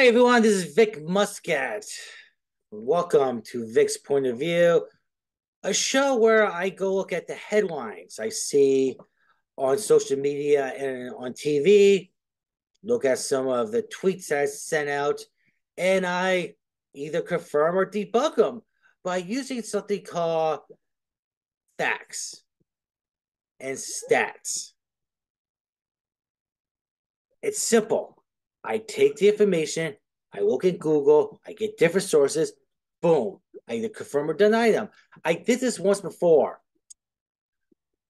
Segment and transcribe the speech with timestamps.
[0.00, 0.40] Hi, everyone.
[0.40, 1.84] This is Vic Muscat.
[2.70, 4.86] Welcome to Vic's Point of View,
[5.62, 8.96] a show where I go look at the headlines I see
[9.58, 12.12] on social media and on TV,
[12.82, 15.20] look at some of the tweets I sent out,
[15.76, 16.54] and I
[16.94, 18.62] either confirm or debunk them
[19.04, 20.60] by using something called
[21.76, 22.42] facts
[23.60, 24.72] and stats.
[27.42, 28.19] It's simple.
[28.62, 29.96] I take the information,
[30.32, 32.52] I look at Google, I get different sources,
[33.00, 34.88] boom, I either confirm or deny them.
[35.24, 36.60] I did this once before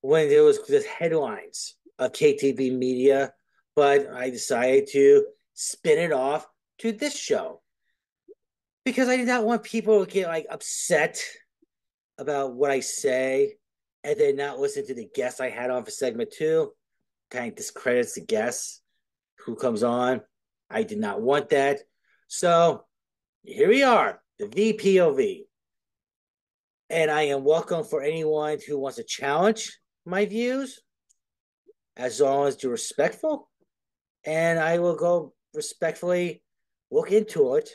[0.01, 3.33] when there was the headlines of KTV media,
[3.77, 6.47] but I decided to spin it off
[6.79, 7.61] to this show
[8.85, 11.23] because I did not want people to get like upset
[12.19, 13.57] about what I say
[14.03, 16.73] and then not listen to the guests I had on for segment two.
[17.31, 18.81] Kind of discredits the guests
[19.45, 20.23] who comes on.
[20.71, 21.81] I did not want that.
[22.29, 22.85] So
[23.43, 25.47] here we are, the VPOV.
[26.89, 30.81] And I am welcome for anyone who wants to challenge my views,
[31.97, 33.49] as long as you're respectful.
[34.25, 36.43] And I will go respectfully
[36.91, 37.71] look into it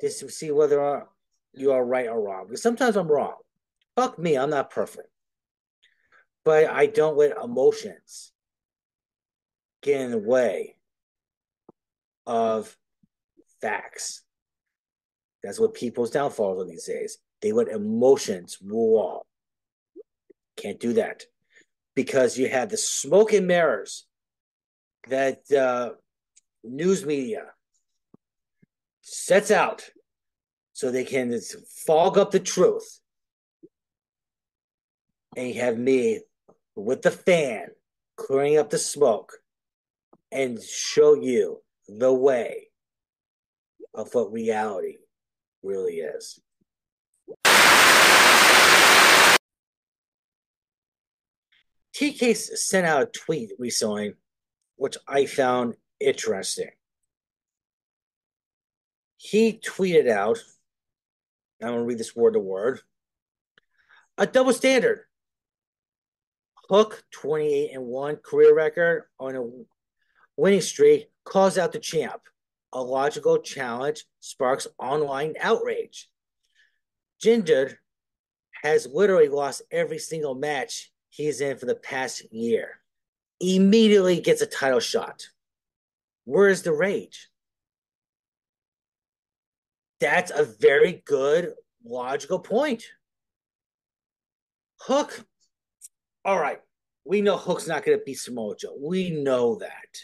[0.00, 1.06] just to see whether
[1.52, 2.46] you are right or wrong.
[2.46, 3.36] Because sometimes I'm wrong.
[3.96, 5.08] Fuck me, I'm not perfect.
[6.44, 8.32] But I don't let emotions
[9.82, 10.76] get in the way
[12.26, 12.76] of
[13.60, 14.22] facts.
[15.42, 17.18] That's what people's downfall are these days.
[17.42, 19.26] They let emotions rule all.
[20.56, 21.24] Can't do that
[21.94, 24.06] because you have the smoke and mirrors
[25.08, 25.90] that uh,
[26.62, 27.46] news media
[29.02, 29.84] sets out
[30.72, 31.38] so they can
[31.86, 33.00] fog up the truth.
[35.36, 36.20] And you have me
[36.74, 37.66] with the fan
[38.16, 39.32] clearing up the smoke
[40.32, 42.68] and show you the way
[43.94, 44.96] of what reality
[45.62, 46.40] really is.
[51.94, 54.14] TK sent out a tweet recently,
[54.76, 56.70] which I found interesting.
[59.16, 60.38] He tweeted out,
[61.62, 62.80] I'm going to read this word to word
[64.16, 65.00] a double standard.
[66.68, 69.44] Hook 28 and 1 career record on a
[70.36, 72.22] winning streak calls out the champ.
[72.72, 76.08] A logical challenge sparks online outrage.
[77.22, 77.76] Jinder
[78.62, 82.80] has literally lost every single match he's in for the past year.
[83.40, 85.28] Immediately gets a title shot.
[86.24, 87.28] Where's the rage?
[90.00, 91.54] That's a very good
[91.84, 92.84] logical point.
[94.80, 95.24] Hook,
[96.24, 96.60] all right,
[97.04, 98.76] we know Hook's not going to beat Samoa Joe.
[98.80, 99.98] We know that.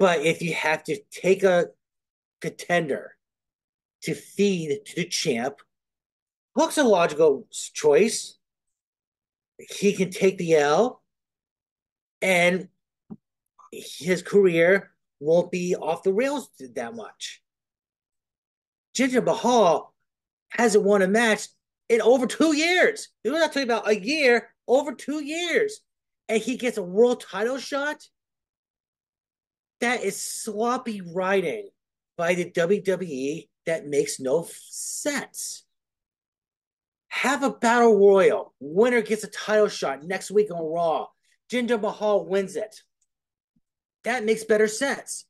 [0.00, 1.66] But if you have to take a
[2.40, 3.16] contender
[4.04, 5.60] to feed to the champ,
[6.56, 8.38] Hook's a logical choice.
[9.58, 11.02] He can take the L,
[12.22, 12.68] and
[13.70, 14.90] his career
[15.20, 17.42] won't be off the rails that much.
[18.96, 19.94] Jinder Mahal
[20.48, 21.46] hasn't won a match
[21.90, 23.08] in over two years.
[23.22, 25.82] We're not talking about a year, over two years.
[26.26, 28.02] And he gets a world title shot?
[29.80, 31.68] That is sloppy writing
[32.16, 35.64] by the WWE that makes no sense.
[37.08, 38.54] Have a battle royal.
[38.60, 41.06] Winner gets a title shot next week on Raw.
[41.50, 42.82] Jinder Mahal wins it.
[44.04, 45.26] That makes better sense.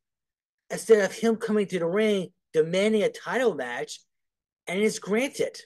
[0.69, 4.01] Instead of him coming to the ring demanding a title match
[4.67, 5.59] and it's granted.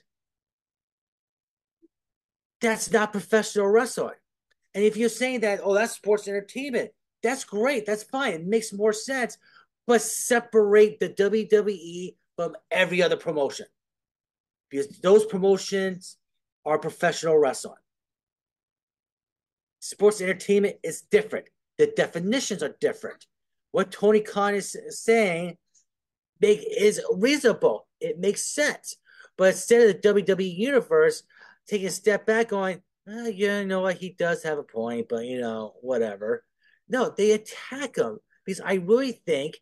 [2.60, 4.14] That's not professional wrestling.
[4.74, 6.90] And if you're saying that, oh, that's sports entertainment,
[7.24, 7.86] that's great.
[7.86, 8.34] That's fine.
[8.34, 9.38] It makes more sense.
[9.86, 13.66] But separate the WWE from every other promotion
[14.70, 16.16] because those promotions
[16.64, 17.74] are professional wrestling.
[19.80, 21.46] Sports entertainment is different.
[21.78, 23.26] The definitions are different.
[23.72, 25.56] What Tony Khan is saying
[26.40, 27.86] make, is reasonable.
[28.00, 28.96] It makes sense.
[29.36, 31.22] But instead of the WWE universe
[31.66, 35.26] taking a step back, going, yeah, you know what, he does have a point, but
[35.26, 36.44] you know, whatever.
[36.88, 39.58] No, they attack him because I really think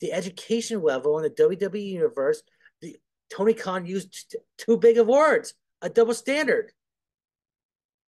[0.00, 2.42] the education level in the WWE universe,
[2.80, 2.96] the,
[3.30, 6.72] Tony Khan used t- too big of words, a double standard.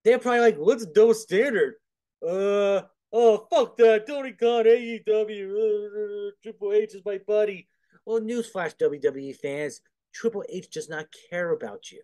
[0.04, 1.74] They're probably like, what's a double standard?
[2.22, 2.82] Uh,
[3.12, 4.06] oh, fuck that.
[4.06, 7.68] Tony Khan, AEW, uh, Triple H is my buddy.
[8.04, 9.80] Well, newsflash, WWE fans,
[10.12, 12.02] Triple H does not care about you.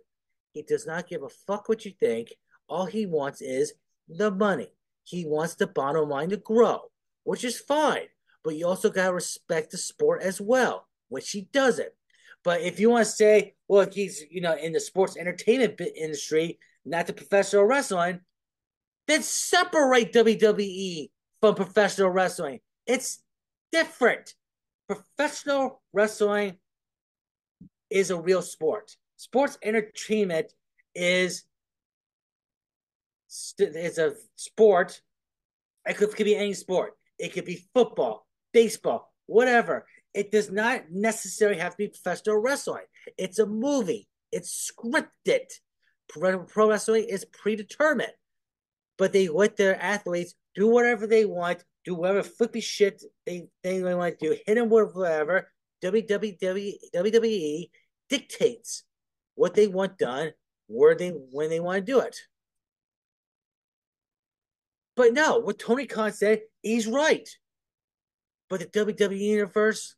[0.52, 2.34] He does not give a fuck what you think.
[2.68, 3.74] All he wants is
[4.08, 4.72] the money.
[5.04, 6.80] He wants the bottom line to grow,
[7.24, 8.06] which is fine.
[8.44, 11.92] but you also got to respect the sport as well, which he doesn't.
[12.44, 16.58] But if you want to say, well, he's, you know, in the sports entertainment industry,
[16.84, 18.20] not the professional wrestling,
[19.06, 21.10] then separate WWE
[21.40, 22.60] from professional wrestling.
[22.86, 23.22] It's
[23.70, 24.34] different.
[24.88, 26.56] Professional wrestling
[27.90, 28.96] is a real sport.
[29.16, 30.52] Sports entertainment
[30.94, 31.44] is
[33.58, 35.00] is a sport.
[35.86, 36.92] It could, could be any sport.
[37.18, 39.86] It could be football, baseball, whatever.
[40.14, 42.84] It does not necessarily have to be professional wrestling.
[43.16, 44.08] It's a movie.
[44.30, 45.46] It's scripted.
[46.08, 48.12] Pro, pro wrestling is predetermined,
[48.98, 53.82] but they let their athletes do whatever they want, do whatever flippy shit they, they
[53.82, 55.48] want to do, hit them with whatever.
[55.82, 57.70] WWE, WWE
[58.10, 58.84] dictates
[59.34, 60.32] what they want done,
[60.66, 62.16] where they when they want to do it.
[64.94, 67.28] But no, what Tony Khan said, he's right.
[68.50, 69.94] But the WWE universe,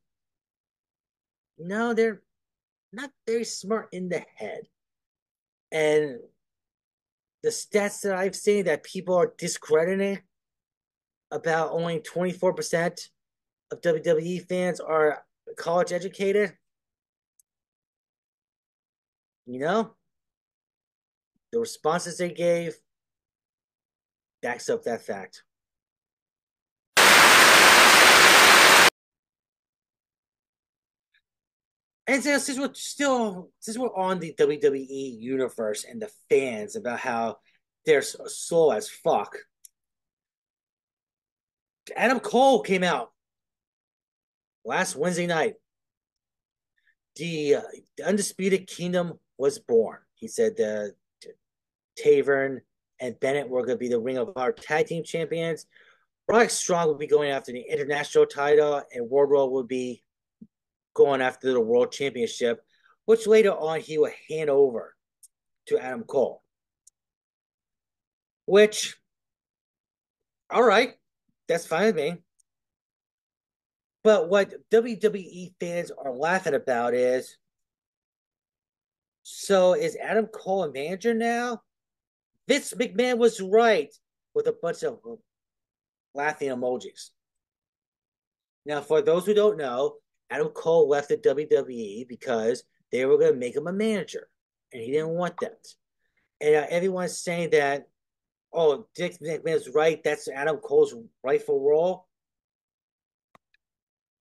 [1.58, 2.22] no, they're
[2.92, 4.62] not very smart in the head.
[5.72, 6.20] And
[7.42, 10.20] the stats that I've seen that people are discrediting
[11.30, 13.08] about only 24%
[13.72, 15.24] of WWE fans are
[15.56, 16.56] college educated.
[19.46, 19.94] You know,
[21.52, 22.76] the responses they gave
[24.44, 25.42] backs up that fact.
[32.06, 37.38] And since we're still, since we're on the WWE universe and the fans about how
[37.86, 39.34] they're slow as fuck,
[41.96, 43.12] Adam Cole came out
[44.62, 45.54] last Wednesday night.
[47.16, 47.62] The, uh,
[47.96, 50.00] the Undisputed Kingdom was born.
[50.16, 50.94] He said the
[51.24, 51.28] uh,
[51.98, 52.60] Taven
[53.04, 55.66] and Bennett were going to be the Ring of Honor Tag Team Champions.
[56.26, 60.02] Roderick Strong would be going after the international title, and Wardlow would be
[60.94, 62.64] going after the World Championship,
[63.04, 64.94] which later on he would hand over
[65.66, 66.42] to Adam Cole.
[68.46, 68.96] Which,
[70.50, 70.94] all right,
[71.46, 72.16] that's fine with me.
[74.02, 77.36] But what WWE fans are laughing about is
[79.24, 81.60] so is Adam Cole a manager now?
[82.48, 83.92] Vince McMahon was right
[84.34, 84.98] with a bunch of
[86.14, 87.10] laughing emojis.
[88.66, 89.96] Now, for those who don't know,
[90.30, 94.28] Adam Cole left the WWE because they were going to make him a manager,
[94.72, 95.66] and he didn't want that.
[96.40, 97.86] And uh, everyone's saying that,
[98.52, 100.02] oh, Dick McMahon's right.
[100.02, 102.06] That's Adam Cole's rightful role.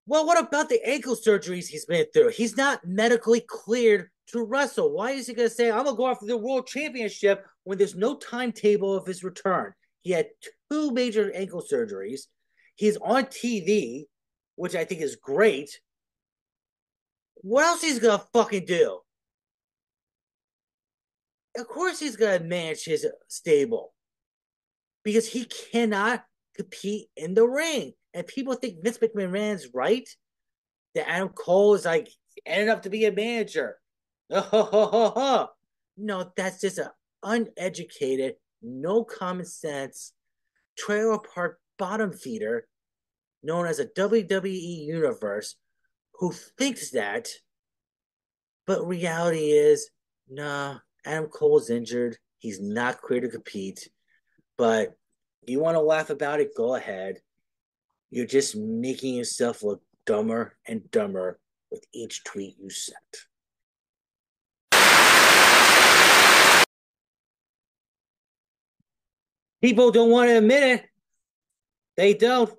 [0.06, 2.30] Well, what about the ankle surgeries he's been through?
[2.30, 4.94] He's not medically cleared to wrestle.
[4.94, 7.78] Why is he going to say, I'm going to go after the world championship when
[7.78, 9.74] there's no timetable of his return?
[10.02, 10.28] He had
[10.72, 12.22] two major ankle surgeries.
[12.75, 14.06] He's on TV,
[14.56, 15.80] which I think is great.
[17.36, 19.00] What else he's going to fucking do?
[21.58, 23.94] Of course, he's going to manage his stable
[25.04, 26.24] because he cannot
[26.56, 27.94] compete in the ring.
[28.14, 30.08] And people think Vince McMahon's right
[30.96, 32.10] that Adam Cole is like
[32.46, 33.78] ended up to be a manager.
[35.98, 36.90] no, that's just an
[37.24, 40.13] uneducated, no common sense
[40.78, 42.68] trailer park bottom feeder
[43.44, 45.56] known as a WWE universe
[46.16, 47.28] who thinks that,
[48.66, 49.90] but reality is,
[50.30, 52.18] nah, Adam Cole's injured.
[52.40, 53.90] He's not clear to compete.
[54.58, 54.94] But
[55.46, 57.18] you want to laugh about it, go ahead.
[58.10, 61.40] You're just making yourself look dumber and dumber
[61.72, 62.98] with each tweet you sent.
[69.63, 70.89] People don't want to admit it.
[71.96, 72.53] They don't.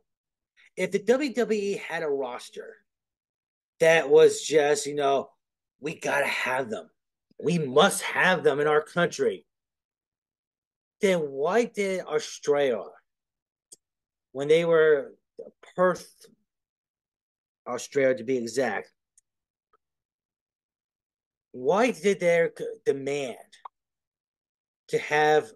[0.75, 2.77] If the WWE had a roster
[3.79, 5.29] that was just, you know,
[5.81, 6.89] we got to have them,
[7.39, 9.45] we must have them in our country,
[11.03, 12.85] then why did Australia,
[14.33, 15.13] when they were
[15.77, 16.11] Perth,
[17.69, 18.91] Australia to be exact,
[21.53, 22.49] why did they
[22.87, 23.37] demand
[24.89, 25.51] to have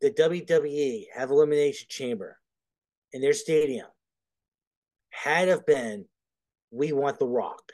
[0.00, 2.38] the WWE have Elimination Chamber
[3.12, 3.86] in their stadium
[5.10, 6.04] had have been
[6.70, 7.72] we want the rock.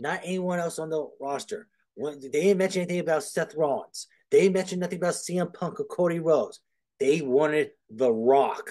[0.00, 1.68] Not anyone else on the roster.
[1.96, 4.06] They didn't mention anything about Seth Rollins.
[4.30, 6.60] They mentioned nothing about CM Punk or Cody Rhodes.
[7.00, 8.70] They wanted the rock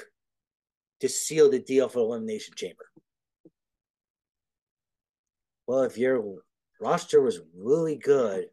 [1.01, 2.85] to seal the deal for Elimination Chamber.
[5.67, 6.23] Well, if your
[6.79, 8.47] roster was really good,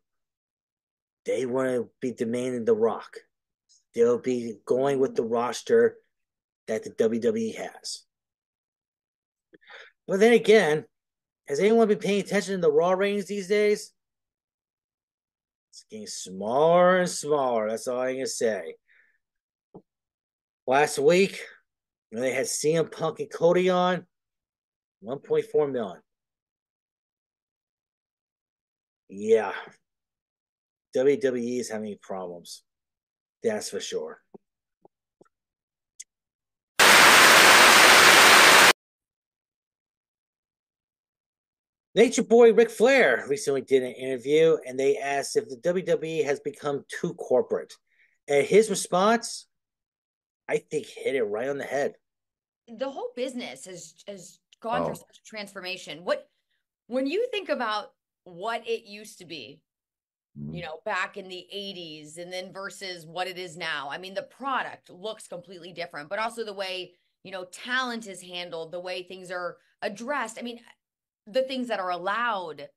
[1.25, 3.17] they want to be demanding the rock.
[3.95, 5.97] They'll be going with the roster
[6.67, 8.05] that the WWE has.
[10.09, 10.85] But then again,
[11.49, 13.93] has anyone been paying attention to the Raw ratings these days?
[15.71, 17.71] It's getting smaller and smaller.
[17.71, 18.77] That's all I can say.
[20.67, 21.41] Last week,
[22.11, 24.07] they had CM Punk and Cody on,
[25.05, 26.01] 1.4 million.
[29.09, 29.53] Yeah.
[30.97, 32.64] WWE is having problems.
[33.45, 34.21] That's for sure.
[41.95, 46.41] Nature Boy Ric Flair recently did an interview and they asked if the WWE has
[46.41, 47.73] become too corporate.
[48.27, 49.47] And his response,
[50.49, 51.93] I think, hit it right on the head.
[52.67, 54.85] The whole business has has gone oh.
[54.87, 56.03] through such a transformation.
[56.03, 56.27] What
[56.87, 57.93] when you think about
[58.25, 59.61] what it used to be,
[60.37, 60.61] you mm-hmm.
[60.61, 63.89] know, back in the 80s and then versus what it is now.
[63.91, 68.21] I mean, the product looks completely different, but also the way, you know, talent is
[68.21, 70.39] handled, the way things are addressed.
[70.39, 70.59] I mean,
[71.27, 72.69] the things that are allowed.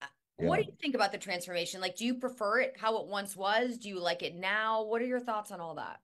[0.00, 0.06] Uh,
[0.38, 0.46] yeah.
[0.46, 1.80] What do you think about the transformation?
[1.80, 3.76] Like, do you prefer it how it once was?
[3.76, 4.84] Do you like it now?
[4.84, 5.98] What are your thoughts on all that?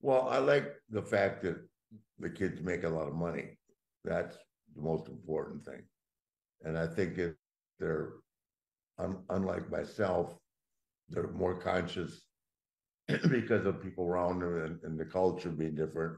[0.00, 1.58] Well, I like the fact that
[2.18, 3.58] the kids make a lot of money.
[4.04, 4.36] That's
[4.74, 5.82] the most important thing.
[6.62, 7.34] And I think if
[7.78, 8.14] they're
[9.02, 10.36] un- unlike myself,
[11.08, 12.26] they're more conscious
[13.28, 16.16] because of people around them and, and the culture being different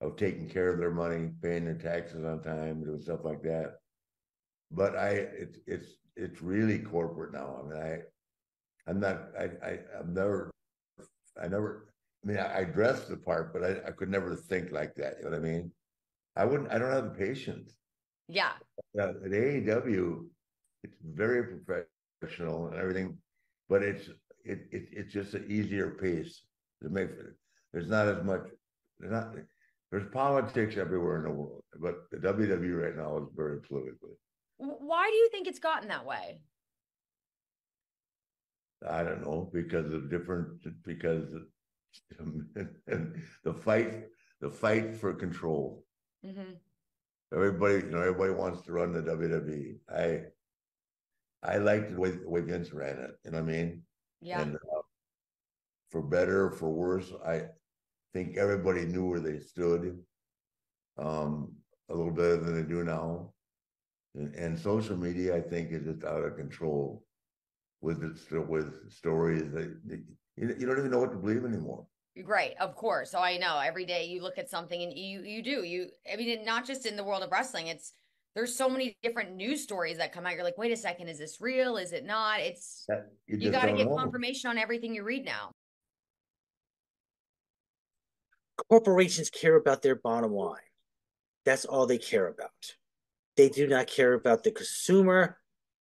[0.00, 3.76] of taking care of their money, paying their taxes on time, doing stuff like that.
[4.70, 7.60] But I, it's it's it's really corporate now.
[7.60, 10.50] I mean, I, I'm not, I, I, I'm never,
[11.42, 11.88] I never.
[12.24, 15.16] I mean, I, I dress the part, but I, I could never think like that.
[15.18, 15.70] You know what I mean?
[16.36, 16.70] I wouldn't.
[16.72, 17.74] I don't have the patience.
[18.28, 18.52] Yeah.
[18.98, 20.26] Uh, at AEW,
[20.84, 21.91] it's very professional
[22.22, 23.16] and everything,
[23.68, 24.08] but it's
[24.44, 26.42] it, it it's just an easier pace
[26.82, 27.10] to make.
[27.10, 27.36] For
[27.72, 28.42] there's not as much.
[28.98, 29.34] There's not
[29.90, 34.16] there's politics everywhere in the world, but the WWE right now is very political.
[34.58, 36.40] Why do you think it's gotten that way?
[38.88, 40.48] I don't know because of different
[40.84, 41.28] because
[43.44, 44.04] the fight
[44.40, 45.84] the fight for control.
[46.26, 46.54] Mm-hmm.
[47.34, 49.76] Everybody, you know, everybody wants to run the WWE.
[49.88, 50.24] I
[51.42, 53.10] I liked the way, the way Vince ran it.
[53.24, 53.82] You know what I mean?
[54.20, 54.42] Yeah.
[54.42, 54.82] And uh,
[55.90, 57.42] for better, or for worse, I
[58.12, 59.98] think everybody knew where they stood
[60.98, 61.52] um,
[61.88, 63.32] a little better than they do now.
[64.14, 67.02] And, and, social media, I think, is just out of control
[67.80, 70.02] with it, with stories that, that
[70.36, 71.86] you, you don't even know what to believe anymore.
[72.24, 73.14] Right, of course.
[73.14, 73.58] Oh, I know.
[73.58, 75.62] Every day you look at something and you you do.
[75.62, 77.94] You I mean not just in the world of wrestling, it's
[78.34, 80.34] there's so many different news stories that come out.
[80.34, 81.76] You're like, wait a second, is this real?
[81.76, 82.40] Is it not?
[82.40, 82.86] It's
[83.26, 83.96] you, you got to get know.
[83.96, 85.52] confirmation on everything you read now
[88.68, 90.56] corporations care about their bottom line.
[91.44, 92.50] That's all they care about.
[93.36, 95.38] They do not care about the consumer.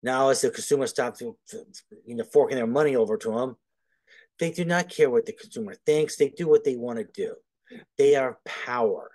[0.02, 1.36] Now, as the consumer stops, you
[2.16, 3.56] know, forking their money over to them,
[4.40, 6.18] they do not care what the consumer thinks.
[6.18, 7.36] They do what they want to do.
[7.98, 9.12] They are power.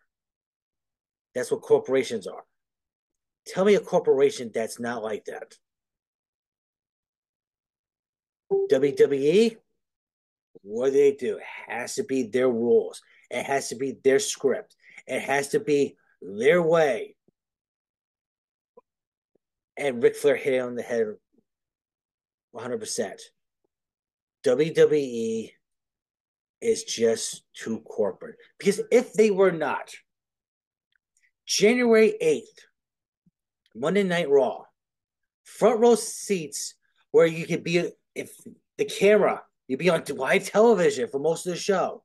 [1.34, 2.44] That's what corporations are.
[3.48, 5.54] Tell me a corporation that's not like that.
[8.70, 9.56] WWE,
[10.62, 11.38] what do they do?
[11.38, 13.00] It has to be their rules.
[13.30, 14.76] It has to be their script.
[15.06, 17.16] It has to be their way.
[19.76, 21.06] And Ric Flair hit it on the head
[22.54, 23.12] 100%.
[24.44, 25.50] WWE
[26.60, 28.36] is just too corporate.
[28.58, 29.90] Because if they were not,
[31.46, 32.42] January 8th,
[33.74, 34.64] Monday Night Raw,
[35.44, 36.74] front row seats
[37.10, 38.32] where you could be, if
[38.76, 42.04] the camera, you'd be on live television for most of the show.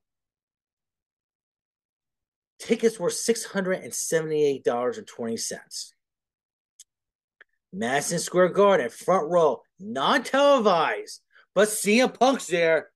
[2.58, 5.92] Tickets were $678.20.
[7.74, 11.20] Madison Square Garden, front row, non televised,
[11.54, 12.90] but CM Punk's there.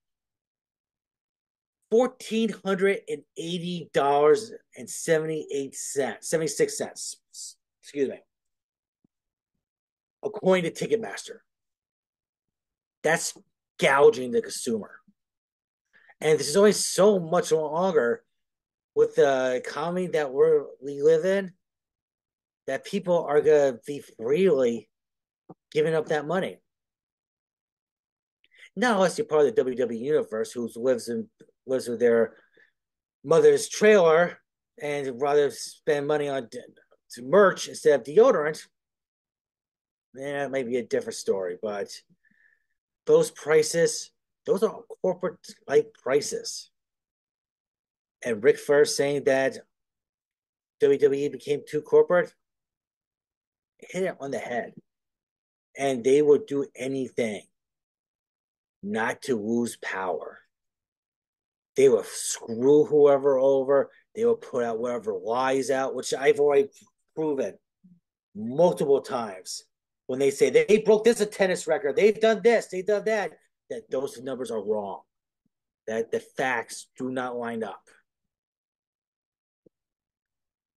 [1.90, 7.16] Fourteen hundred and eighty dollars and seventy eight cents, seventy six cents.
[7.82, 8.18] Excuse me.
[10.22, 11.38] According to Ticketmaster,
[13.02, 13.34] that's
[13.78, 14.96] gouging the consumer.
[16.20, 18.24] And this is only so much longer
[18.94, 21.52] with the economy that we're we live in,
[22.66, 24.88] that people are gonna be freely
[25.70, 26.58] giving up that money.
[28.74, 31.28] Not unless you're part of the WWE universe who lives in
[31.66, 32.34] lives with their
[33.24, 34.38] mother's trailer
[34.80, 36.48] and rather spend money on
[37.20, 38.60] merch instead of deodorant.
[40.18, 41.88] Yeah, that might be a different story, but
[43.06, 44.10] those prices,
[44.44, 46.70] those are corporate like prices
[48.24, 49.58] and Ric Flair saying that
[50.82, 52.32] WWE became too corporate,
[53.78, 54.74] hit it on the head.
[55.76, 57.42] And they would do anything
[58.82, 60.40] not to lose power.
[61.76, 63.90] They will screw whoever over.
[64.16, 66.68] They will put out whatever lies out, which I've already
[67.14, 67.54] proven
[68.34, 69.64] multiple times.
[70.08, 73.32] When they say they broke this a tennis record, they've done this, they've done that,
[73.68, 75.02] that those numbers are wrong.
[75.86, 77.82] That the facts do not line up.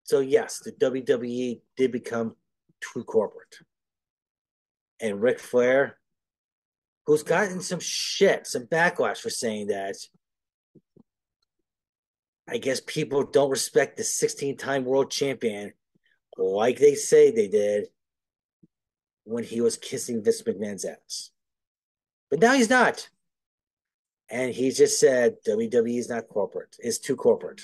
[0.03, 2.35] So yes, the WWE did become
[2.81, 3.55] too corporate.
[4.99, 5.97] And Ric Flair,
[7.05, 9.95] who's gotten some shit, some backlash for saying that,
[12.49, 15.71] I guess people don't respect the 16 time world champion
[16.37, 17.87] like they say they did
[19.31, 21.31] when he was kissing Vince McMahon's ass.
[22.29, 23.09] But now he's not.
[24.29, 27.61] And he just said WWE is not corporate, it's too corporate.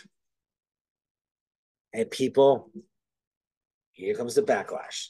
[1.93, 2.69] And people,
[3.91, 5.07] here comes the backlash.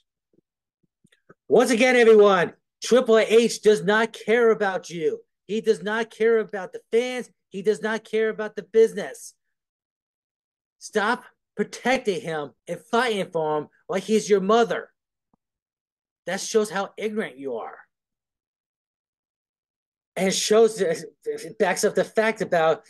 [1.48, 5.20] Once again, everyone, Triple H does not care about you.
[5.48, 7.30] He does not care about the fans.
[7.50, 9.34] He does not care about the business.
[10.78, 11.24] Stop
[11.56, 14.92] protecting him and fighting for him like he's your mother.
[16.28, 17.78] That shows how ignorant you are.
[20.16, 22.82] And shows it backs up the fact about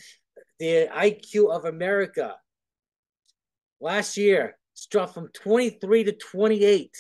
[0.60, 2.36] the IQ of America.
[3.80, 4.58] Last year,
[4.90, 6.92] dropped from 23 to 28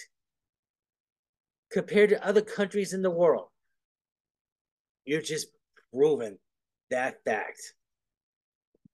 [1.71, 3.47] compared to other countries in the world.
[5.05, 5.47] You're just
[5.93, 6.37] proving
[6.91, 7.73] that fact.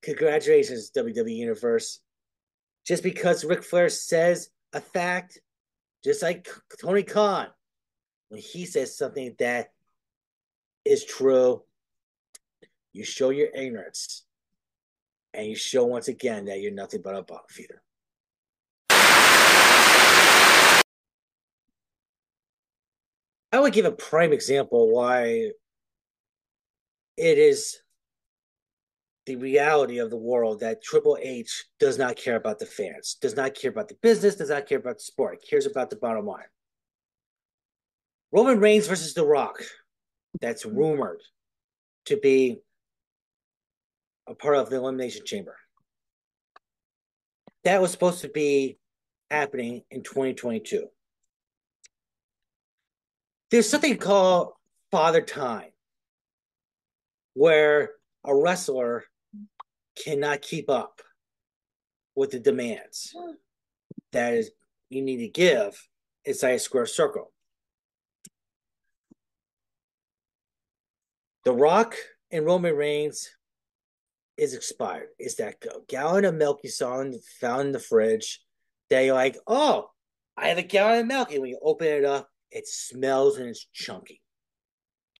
[0.01, 1.99] Congratulations, WWE Universe.
[2.85, 5.39] Just because Ric Flair says a fact,
[6.03, 6.47] just like
[6.81, 7.47] Tony Khan,
[8.29, 9.71] when he says something that
[10.83, 11.63] is true,
[12.91, 14.25] you show your ignorance.
[15.33, 17.81] And you show once again that you're nothing but a bottom feeder.
[23.51, 25.51] I would give a prime example why
[27.17, 27.82] it is
[29.25, 33.35] the reality of the world that Triple H does not care about the fans, does
[33.35, 36.25] not care about the business, does not care about the sport, cares about the bottom
[36.25, 36.43] line.
[38.31, 39.61] Roman Reigns versus The Rock,
[40.41, 40.77] that's mm-hmm.
[40.77, 41.21] rumored
[42.05, 42.59] to be
[44.27, 45.55] a part of the Elimination Chamber.
[47.63, 48.77] That was supposed to be
[49.29, 50.87] happening in 2022.
[53.51, 54.53] There's something called
[54.91, 55.71] Father Time,
[57.35, 57.91] where
[58.25, 59.05] a wrestler
[59.95, 61.01] cannot keep up
[62.15, 63.13] with the demands
[64.11, 64.51] that is
[64.89, 65.87] you need to give
[66.25, 67.31] inside a square circle.
[71.45, 71.95] The Rock
[72.31, 73.29] and Roman Reigns
[74.37, 75.07] is expired.
[75.19, 78.39] Is that gallon of milk you saw in, found in the fridge
[79.01, 79.89] you're like, oh,
[80.37, 81.31] I have a gallon of milk.
[81.31, 84.21] And when you open it up, it smells and it's chunky.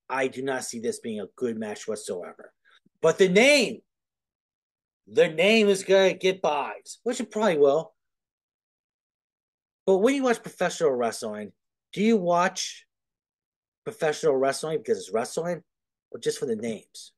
[0.09, 2.53] I do not see this being a good match whatsoever.
[3.01, 3.79] But the name,
[5.07, 7.93] the name is going to get buys, which it probably will.
[9.85, 11.51] But when you watch professional wrestling,
[11.91, 12.85] do you watch
[13.83, 15.61] professional wrestling because it's wrestling
[16.11, 17.11] or just for the names?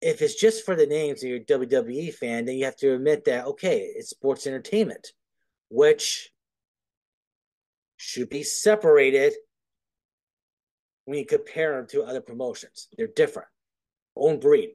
[0.00, 3.24] If it's just for the names and you're WWE fan, then you have to admit
[3.24, 5.12] that, okay, it's sports entertainment,
[5.70, 6.30] which
[7.96, 9.34] should be separated
[11.04, 12.88] when you compare them to other promotions.
[12.96, 13.48] They're different,
[14.14, 14.74] own breed.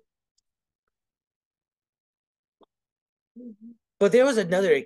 [4.00, 4.82] But there was another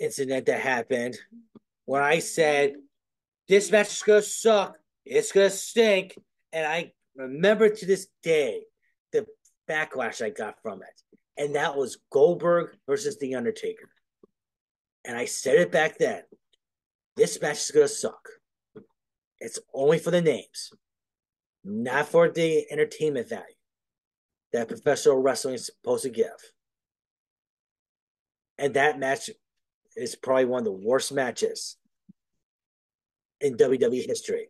[0.00, 1.16] incident that happened
[1.84, 2.74] when I said,
[3.48, 4.76] This match is going to suck.
[5.04, 6.16] It's going to stink.
[6.52, 8.62] And I remember to this day
[9.12, 9.26] the
[9.68, 11.02] backlash I got from it.
[11.36, 13.88] And that was Goldberg versus The Undertaker.
[15.04, 16.22] And I said it back then.
[17.16, 18.28] This match is going to suck.
[19.40, 20.72] It's only for the names,
[21.64, 23.44] not for the entertainment value
[24.52, 26.26] that professional wrestling is supposed to give.
[28.58, 29.30] And that match
[29.96, 31.76] is probably one of the worst matches
[33.40, 34.48] in WWE history.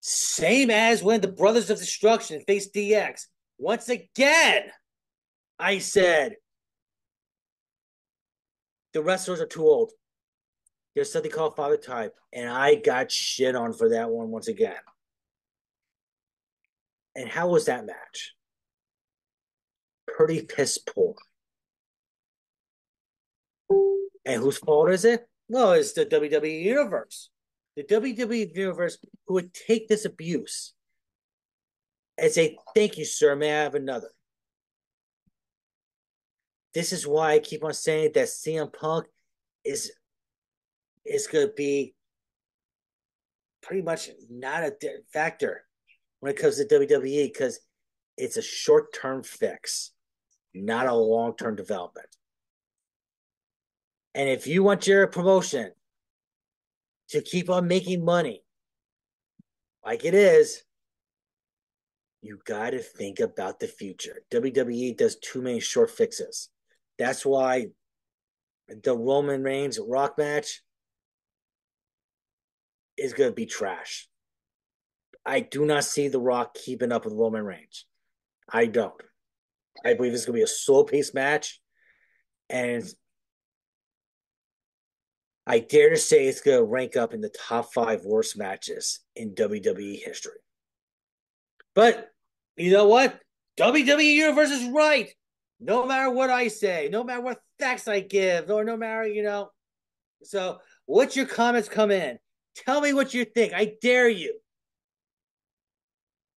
[0.00, 3.26] Same as when the Brothers of Destruction faced DX.
[3.58, 4.64] Once again,
[5.58, 6.36] I said
[8.92, 9.92] the wrestlers are too old.
[10.94, 14.76] There's something called Father Type, and I got shit on for that one once again.
[17.14, 18.34] And how was that match?
[20.06, 21.14] Pretty piss poor.
[24.24, 25.26] And whose fault is it?
[25.48, 27.30] Well, it's the WWE Universe.
[27.76, 30.74] The WWE Universe who would take this abuse
[32.18, 33.34] and say, Thank you, sir.
[33.34, 34.08] May I have another?
[36.74, 39.06] this is why I keep on saying that CM Punk
[39.64, 39.92] is
[41.04, 41.94] is going to be
[43.62, 44.74] pretty much not a
[45.12, 45.64] factor
[46.20, 47.60] when it comes to WWE because
[48.16, 49.92] it's a short term fix,
[50.54, 52.08] not a long term development.
[54.14, 55.72] And if you want your promotion
[57.10, 58.42] to keep on making money
[59.84, 60.62] like it is,
[62.20, 64.22] you got to think about the future.
[64.30, 66.50] WWE does too many short fixes.
[66.98, 67.68] That's why
[68.68, 70.62] the Roman Reigns Rock match
[72.96, 74.08] is going to be trash.
[75.24, 77.86] I do not see The Rock keeping up with Roman Reigns.
[78.48, 78.94] I don't.
[79.84, 81.60] I believe it's going to be a slow paced match.
[82.48, 82.84] And
[85.46, 89.00] I dare to say it's going to rank up in the top five worst matches
[89.16, 90.38] in WWE history.
[91.74, 92.10] But
[92.56, 93.18] you know what?
[93.58, 95.10] WWE Universe is right.
[95.60, 99.22] No matter what I say, no matter what facts I give, or no matter, you
[99.22, 99.50] know.
[100.24, 102.18] So, what's your comments come in?
[102.56, 103.52] Tell me what you think.
[103.52, 104.38] I dare you.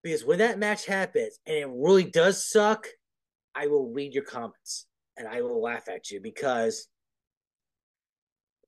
[0.03, 2.87] Because when that match happens and it really does suck,
[3.55, 4.85] I will read your comments
[5.17, 6.87] and I will laugh at you because,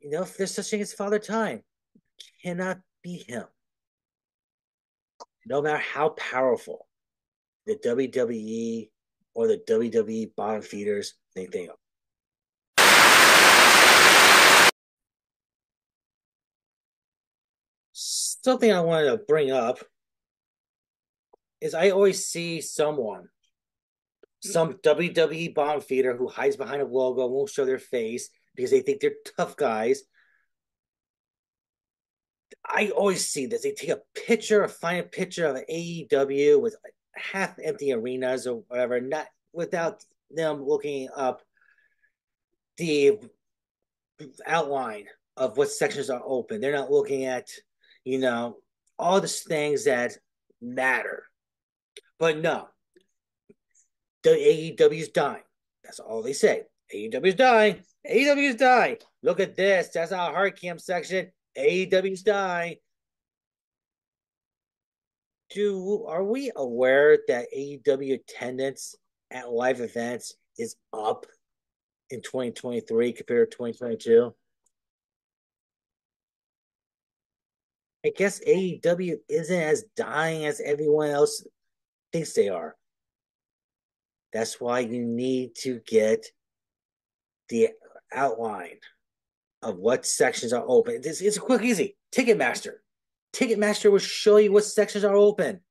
[0.02, 1.64] you know, if there's such thing as Father Time,
[2.44, 3.46] cannot be him.
[5.46, 6.88] No matter how powerful
[7.66, 8.90] the WWE
[9.34, 11.76] or the WWE bottom feeders think they are.
[17.94, 19.80] Something I wanted to bring up
[21.60, 23.28] is I always see someone,
[24.42, 28.82] some WWE bottom feeder who hides behind a logo, won't show their face because they
[28.82, 30.04] think they're tough guys.
[32.66, 33.62] I always see this.
[33.62, 36.76] They take a picture, a find a picture of AEW with
[37.16, 41.42] half empty arenas or whatever, not without them looking up
[42.78, 43.20] the
[44.46, 45.06] outline
[45.38, 46.60] of what sections are open.
[46.60, 47.48] They're not looking at,
[48.04, 48.58] you know,
[49.00, 50.18] all the things that
[50.62, 51.24] matter.
[52.20, 52.68] But no,
[54.24, 55.44] the AEW is dying.
[55.84, 56.64] That's all they say.
[56.94, 57.82] AEW is dying.
[58.10, 58.98] AEW is dying.
[59.22, 59.90] Look at this.
[59.94, 61.32] That's our hard cam section.
[61.58, 62.78] AEW is dying
[65.50, 68.96] do are we aware that AEW attendance
[69.32, 71.26] at live events is up
[72.10, 74.34] in 2023 compared to 2022?
[78.06, 81.46] I guess AEW isn't as dying as everyone else
[82.14, 82.76] thinks they are.
[84.32, 86.26] That's why you need to get
[87.50, 87.70] the
[88.14, 88.78] outline
[89.62, 91.02] of what sections are open.
[91.04, 91.98] It's, it's quick, easy.
[92.14, 92.76] Ticketmaster.
[93.34, 95.62] Ticketmaster will show you what sections are open.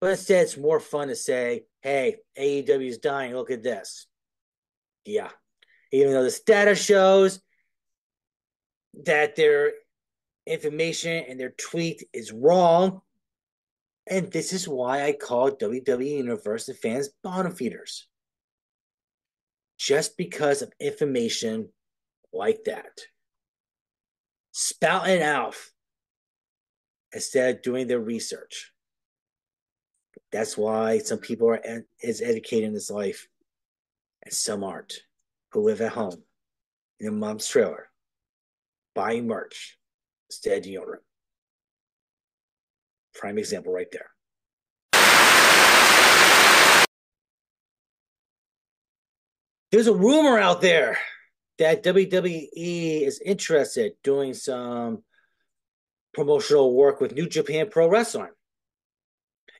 [0.00, 3.34] But instead, it's more fun to say, hey, AEW is dying.
[3.34, 4.06] Look at this.
[5.04, 5.30] Yeah.
[5.92, 7.40] Even though this data shows
[9.04, 9.72] that their
[10.46, 13.00] information and their tweet is wrong.
[14.06, 18.06] And this is why I call WWE Universe and fans bottom feeders.
[19.84, 21.68] Just because of information
[22.32, 23.00] like that.
[24.50, 25.56] Spouting out
[27.12, 28.72] instead of doing their research.
[30.32, 31.60] That's why some people are
[32.00, 33.28] is educated in this life,
[34.24, 34.94] and some aren't,
[35.52, 36.22] who live at home
[36.98, 37.90] in a mom's trailer,
[38.94, 39.76] buying merch
[40.30, 41.04] instead of deodorant.
[43.12, 44.13] Prime example right there.
[49.74, 50.96] There's a rumor out there
[51.58, 55.02] that WWE is interested doing some
[56.12, 58.30] promotional work with New Japan Pro Wrestling.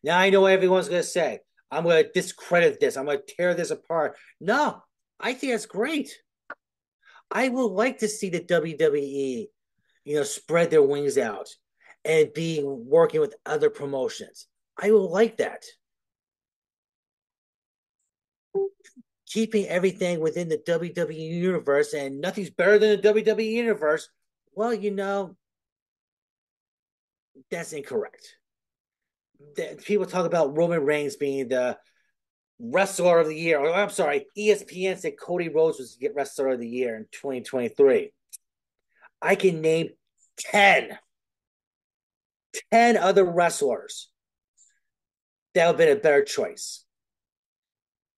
[0.05, 2.97] Now I know what everyone's going to say, I'm going to discredit this.
[2.97, 4.17] I'm going to tear this apart.
[4.41, 4.85] No,
[5.19, 6.17] I think that's great.
[7.29, 9.47] I would like to see the WWE,
[10.05, 11.49] you know, spread their wings out
[12.05, 14.47] and be working with other promotions.
[14.81, 15.65] I would like that.
[19.35, 24.09] Keeping everything within the WWE universe and nothing's better than the WWE universe.
[24.55, 25.35] Well, you know,
[27.51, 28.37] that's incorrect.
[29.85, 31.77] People talk about Roman Reigns being the
[32.61, 33.61] wrestler of the year.
[33.61, 38.13] I'm sorry, ESPN said Cody Rhodes was get wrestler of the year in 2023.
[39.21, 39.89] I can name
[40.39, 40.97] 10,
[42.73, 44.11] 10 other wrestlers
[45.55, 46.84] that would have been a better choice.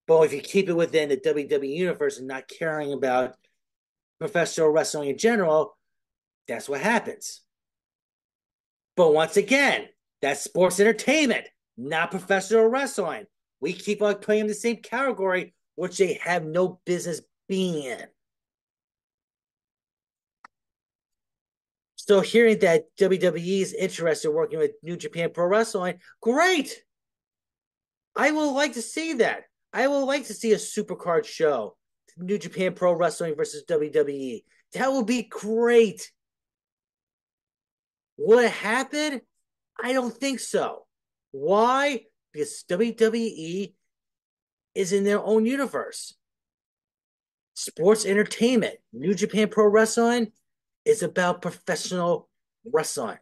[0.07, 3.35] But if you keep it within the WWE universe and not caring about
[4.19, 5.77] professional wrestling in general,
[6.47, 7.41] that's what happens.
[8.95, 9.89] But once again,
[10.21, 11.45] that's sports entertainment,
[11.77, 13.25] not professional wrestling.
[13.59, 15.53] We keep on playing the same category.
[15.75, 18.03] which they have no business being in.
[21.95, 26.83] So hearing that WWE is interested in working with New Japan Pro Wrestling, great.
[28.15, 29.43] I would like to see that.
[29.77, 31.77] I would like to see a supercard show,
[32.17, 34.43] New Japan Pro Wrestling versus WWE.
[34.73, 36.11] That would be great.
[38.17, 39.21] Will it happen?
[39.79, 40.87] I don't think so.
[41.29, 42.05] Why?
[42.33, 43.75] Because WWE
[44.73, 46.15] is in their own universe.
[47.53, 50.31] Sports entertainment, New Japan Pro Wrestling
[50.85, 52.27] is about professional
[52.65, 53.19] wrestling.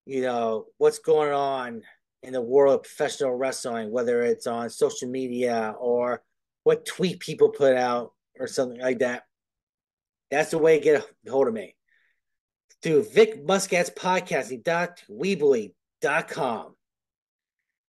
[0.05, 1.83] you know, what's going on
[2.27, 6.21] in the world of professional wrestling, whether it's on social media or
[6.63, 9.23] what tweet people put out or something like that,
[10.29, 11.73] that's the way to get a hold of me.
[12.83, 16.75] Through Vic Muscat's podcasting dot podcasting.weebly.com.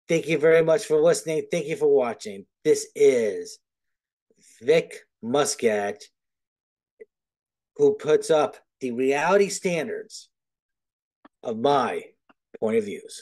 [0.09, 1.47] Thank you very much for listening.
[1.51, 2.47] Thank you for watching.
[2.65, 3.59] This is
[4.63, 6.01] Vic Muscat,
[7.77, 10.31] who puts up the reality standards
[11.43, 12.05] of my
[12.61, 13.21] point of views.